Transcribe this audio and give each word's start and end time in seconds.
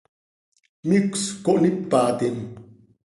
Micös 0.87 1.25
cohnípatim. 1.45 2.37